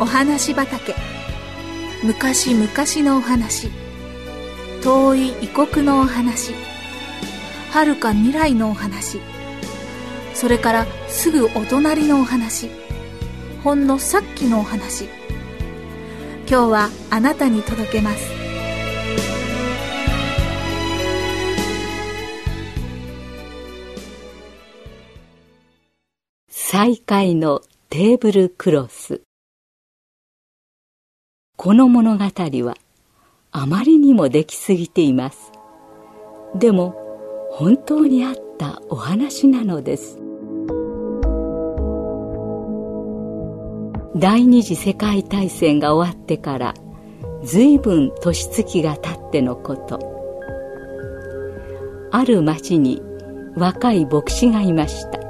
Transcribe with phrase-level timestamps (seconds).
[0.00, 0.94] お話畑。
[2.02, 2.66] 昔々
[3.06, 3.68] のお話。
[4.82, 6.54] 遠い異国のお話。
[7.70, 9.20] 遥か未来のお話。
[10.32, 12.70] それからすぐお隣のお話。
[13.62, 15.04] ほんのさっきのお話。
[16.48, 18.24] 今日はあなたに届けます。
[26.48, 27.60] 再会の
[27.90, 29.20] テーブルクロス。
[31.62, 32.74] この物語は
[33.52, 35.52] あまりにもできすぎています。
[36.54, 36.94] でも
[37.50, 40.18] 本当にあったお話なのです。
[44.16, 46.74] 第二次世界大戦が終わってから
[47.44, 50.00] 随分年月が経ってのこと。
[52.10, 53.02] ある町に
[53.54, 55.20] 若い牧師がいました。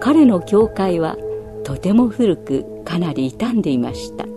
[0.00, 1.18] 彼の教会は
[1.62, 4.29] とても古くかなり傷んでいました。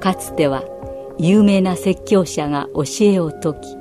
[0.00, 0.64] かつては
[1.18, 3.76] 有名な説教者が教えを説き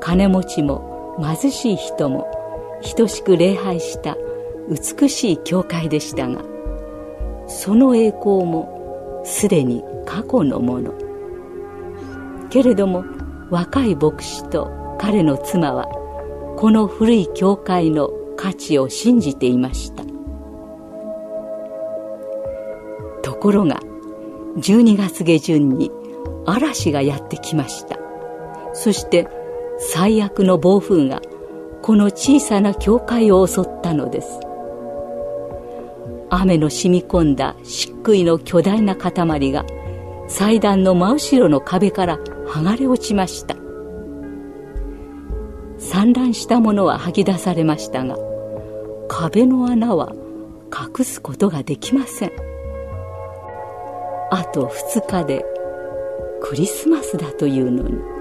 [0.00, 2.26] 金持ちも貧しい人も
[2.96, 4.16] 等しく礼拝した
[4.68, 6.42] 美しい教会でしたが
[7.48, 10.92] その栄光もすでに過去のもの。
[12.50, 13.04] けれども
[13.50, 15.86] 若い牧師と彼の妻は
[16.56, 20.04] この古い教会の価値を信じていました。
[23.22, 23.80] ところが
[24.58, 25.90] 12月下旬に
[26.46, 27.98] 嵐がやってきました。
[28.72, 29.28] そして
[29.78, 31.20] 最悪の暴風が
[31.82, 34.40] この小さな教会を襲ったのです。
[36.30, 39.64] 雨の染み込んだ漆喰の巨大な塊が
[40.28, 43.56] 祭壇の真後ろの壁から剥がれ落ちました。
[45.78, 48.16] 散乱したものは吐き出されましたが
[49.08, 50.12] 壁の穴は
[50.72, 52.47] 隠すことができません。
[54.30, 55.44] あと2日で
[56.42, 58.18] クリスマスだというのに。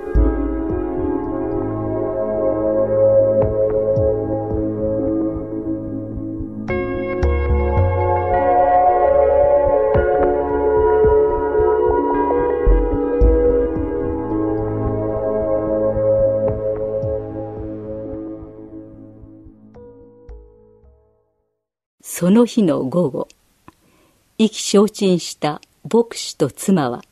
[22.02, 23.28] その日の午後
[24.40, 27.04] 意気消沈した牧師と妻は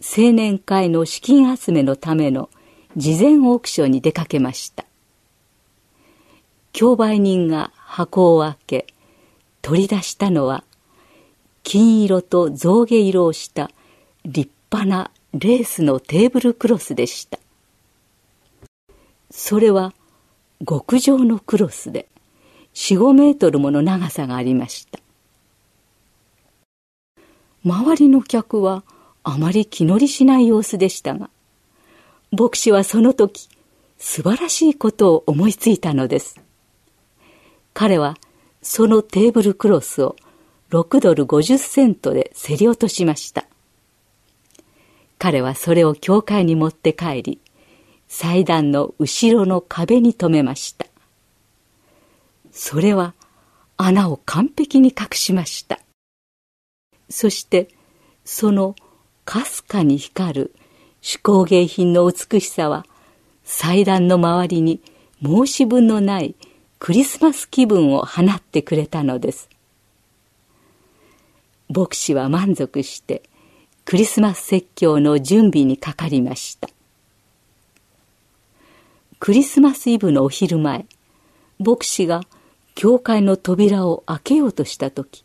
[0.00, 2.48] 青年会の資金集めのための
[2.96, 4.84] 事前オークションに出かけました。
[6.72, 8.86] 競売人が箱を開け
[9.62, 10.64] 取り出したのは
[11.62, 13.70] 金色と象牙色をした
[14.24, 17.38] 立派なレースのテーブルクロスでした。
[19.30, 19.92] それは
[20.66, 22.08] 極上のクロスで
[22.74, 24.99] 45メートルもの長さがありました。
[27.64, 28.84] 周りの客は
[29.22, 31.30] あまり気乗りしない様子でしたが
[32.32, 33.48] 牧師はその時
[33.98, 36.40] 素晴らしいことを思いついたのです。
[37.74, 38.16] 彼は
[38.62, 40.16] そのテーブルクロスを
[40.70, 43.46] 6ドル50セントで競り落としました。
[45.18, 47.40] 彼はそれを教会に持って帰り
[48.08, 50.86] 祭壇の後ろの壁に留めました。
[52.52, 53.14] それは
[53.76, 55.80] 穴を完璧に隠しました。
[57.10, 57.68] そして
[58.24, 58.76] その
[59.24, 60.54] かすかに光る
[61.02, 62.86] 手工芸品の美しさは
[63.44, 64.80] 祭壇の周りに
[65.22, 66.34] 申し分のない
[66.78, 69.48] クリスマス気分を放ってくれたのです。
[71.68, 73.22] 牧師は満足して
[73.84, 76.68] クリスマス説教の準備にかかりました。
[79.18, 80.86] クリスマスイブのお昼前
[81.58, 82.22] 牧師が
[82.74, 85.22] 教会の扉を開けようとした時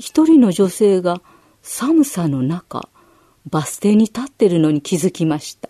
[0.00, 1.20] 一人の女性が
[1.62, 2.88] 寒さの中
[3.50, 5.68] バス停に立ってるのに気づきました。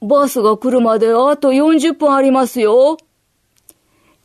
[0.00, 2.98] バスが来るまであと40分ありますよ。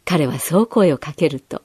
[0.05, 1.61] 彼はそう声をかけると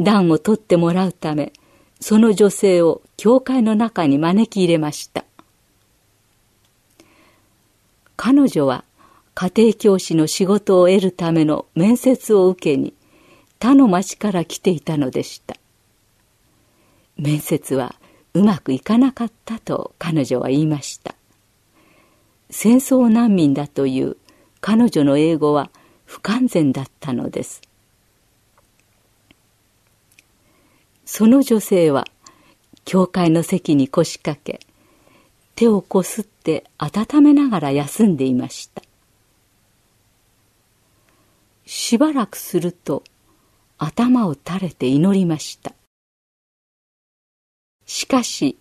[0.00, 1.52] 暖を取ってもらうため
[2.00, 5.24] その女性を教会の中に招き入れました。
[8.16, 8.84] 彼女は
[9.34, 12.92] 家庭教師の仕事を得るための面接を受けに
[13.58, 15.56] 他の町から来ていたのでした。
[17.16, 17.96] 面接は
[18.34, 21.14] うまくいかなかったと彼女は言いました。
[22.50, 24.16] 戦争難民だという
[24.60, 25.70] 彼女の英語は
[26.04, 27.60] 不完全だったのです。
[31.04, 32.06] その女性は
[32.84, 34.60] 教会の席に腰掛け
[35.56, 38.82] 手をこすって温めながら休んでいました。
[41.66, 43.02] しばらくすると
[43.78, 45.72] 頭を垂れて祈りました。
[47.86, 48.58] しかし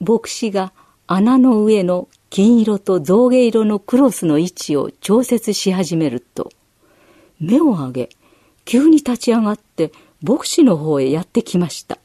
[0.00, 0.72] 牧師が
[1.06, 6.50] 穴の上の金色と象牙色のクロスの位置を調節し始めると
[7.40, 8.08] 目を上げ
[8.64, 9.92] 急に立ち上がって
[10.22, 11.98] 牧師の方へやってきました。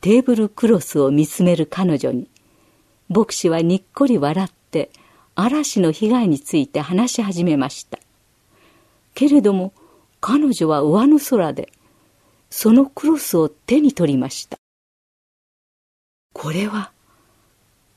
[0.00, 2.28] テーブルクロスを見つめる彼女に
[3.08, 4.90] 牧師はにっこり笑って
[5.34, 7.95] 嵐の被害について話し始めました。
[9.16, 9.72] けれども
[10.20, 11.72] 彼女は上の空で
[12.50, 14.56] そのクロスを手に取りました
[16.32, 16.92] これは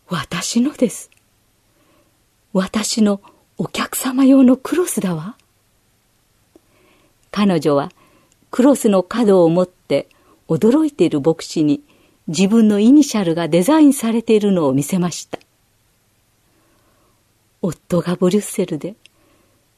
[0.07, 1.11] 私のです。
[2.51, 3.21] 私の
[3.59, 5.35] お客様用のクロスだわ。
[7.29, 7.91] 彼女は
[8.49, 10.07] クロスの角を持って
[10.47, 11.81] 驚いている牧師に
[12.27, 15.37] 自分のイニシャルがデザインされているのを見せました。
[17.61, 18.95] 夫がブリュッセルで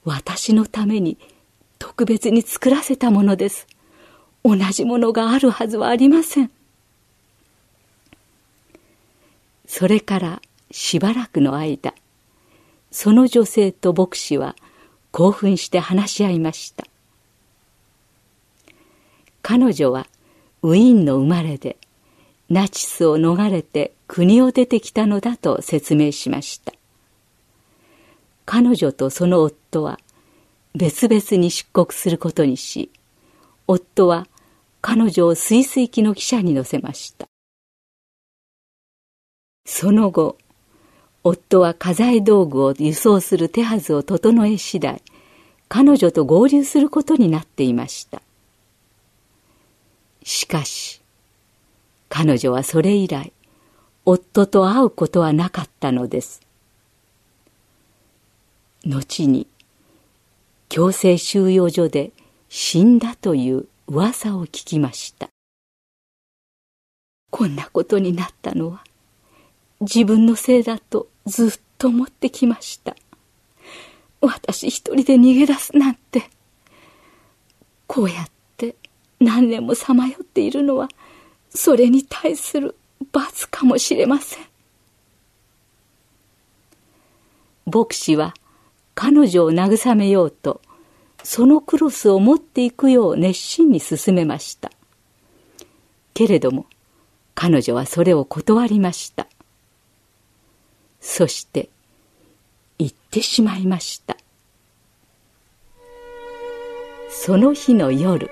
[0.04, 1.18] 私のために
[1.78, 3.68] 特別に作らせたものです。
[4.44, 6.52] 同じものがあるはずはありません。
[9.68, 11.94] それからしばらくの間、
[12.92, 14.56] その女性と牧師は
[15.12, 16.86] 興奮して話し合いました。
[19.42, 20.08] 彼女は
[20.62, 21.78] ウィーンの生まれで、
[22.50, 26.74] ナチスを逃れて国を出てきたのだと説明しました。
[28.46, 30.00] 彼女とその夫は
[30.74, 32.92] 別々に出国することにし、
[33.68, 34.28] 夫は
[34.82, 37.28] 彼女をスイス行きの汽車に乗せました。
[39.66, 40.38] その後、
[41.24, 45.02] 夫は家財道具を輸送する手はずを整え次第、
[45.70, 48.22] 彼女と合流することになっていました。
[50.24, 51.02] しかし、
[52.10, 53.32] 彼女はそれ以来、
[54.04, 56.42] 夫と会うことはなかったのです。
[58.86, 59.48] 後に、
[60.70, 62.12] 強制収容所で
[62.50, 65.30] 死んだという噂を聞きました。
[67.30, 68.84] こんなことになったのは、
[69.82, 72.96] 自分のせいだとずっと思ってきました。
[74.22, 76.30] 私一人で逃げ出すなんて。
[77.88, 78.26] こうやっ
[78.58, 78.76] て
[79.20, 80.88] 何年もさまよっているのは、
[81.50, 82.76] それに対する
[83.12, 84.46] 罰かもしれません。
[87.66, 88.34] 牧師は
[88.96, 90.62] 彼女を慰めようと、
[91.24, 94.72] そのクロスを持っていくよう熱心に進めました。
[96.14, 96.66] けれども、
[97.36, 99.28] 彼女はそれを断りました。
[101.02, 101.70] そして
[102.78, 104.16] 行ってしまいました
[107.10, 108.30] その日の夜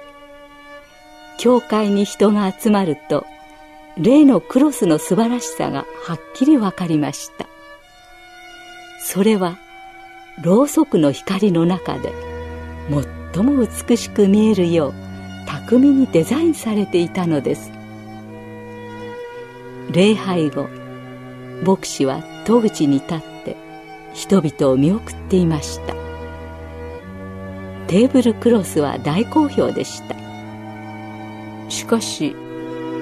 [1.38, 3.26] 教会に人が集まると
[3.98, 7.48] 例のクロスの素晴らしさがはっきりわかりました
[9.02, 9.58] それは
[10.42, 12.14] ろうそくの光の中で
[13.34, 14.94] 最も美しく見えるよう
[15.46, 17.72] 巧みにデザインされていたのです。
[19.92, 20.68] 礼拝後
[21.64, 23.58] 牧師は戸口に立って
[24.14, 25.94] 人々を見送っていました。
[27.88, 30.16] テーブルクロスは大好評でした。
[31.70, 32.36] しかし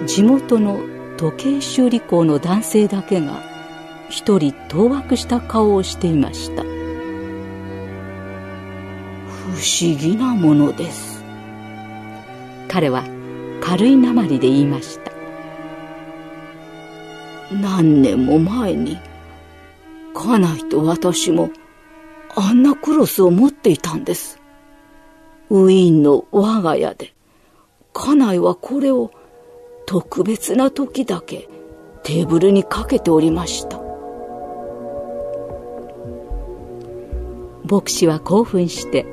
[0.05, 0.79] 地元の
[1.17, 3.41] 時計修理工の男性だけが
[4.09, 6.76] 一人当惑した顔をしていました。
[9.57, 11.23] 思議なものです
[12.67, 13.03] 彼は
[13.61, 15.07] 軽い鉛で言いました
[17.51, 18.99] 何年も前に、
[20.13, 21.49] 家内と私も、
[22.35, 24.39] あんなクロスを持っていたんです。
[25.49, 27.13] ウィーンの我が家で、
[27.93, 29.11] 家内はこれを
[29.85, 31.47] 特別な時だけ
[32.03, 33.79] テーブルにかけておりました。
[37.63, 39.05] 牧師は興奮して、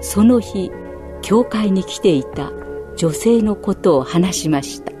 [0.00, 0.70] その日、
[1.22, 2.52] 教会に来ていた
[2.96, 4.92] 女性のことを話しました。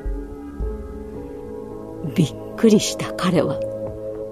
[2.14, 3.60] びっくりした彼は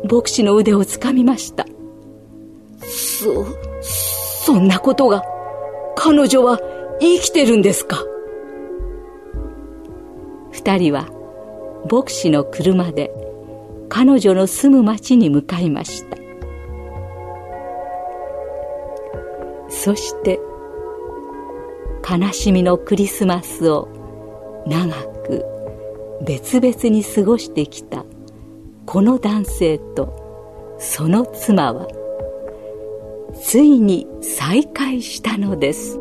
[0.08, 1.66] 牧師の腕をつかみました。
[2.80, 3.44] そ
[3.80, 5.24] そんなことが
[5.96, 6.60] 彼女は
[7.00, 7.98] 生きてるんですか？
[10.52, 11.08] 二人は
[11.90, 13.12] 牧師の車で
[13.88, 16.16] 彼女の住む町に向かいました。
[19.68, 20.40] そして
[22.08, 23.88] 悲しみのクリスマスを
[24.66, 24.94] 長
[25.24, 25.44] く
[26.24, 28.04] 別々に過ごしてきた
[28.86, 31.88] この男性とその妻は
[33.42, 35.98] ついに再会したのです。